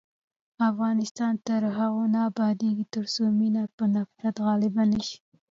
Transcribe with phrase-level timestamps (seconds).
[0.69, 5.17] افغانستان تر هغو نه ابادیږي، ترڅو مینه پر نفرت غالبه نشي.